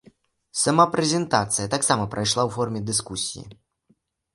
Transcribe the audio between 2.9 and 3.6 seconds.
дыскусіі.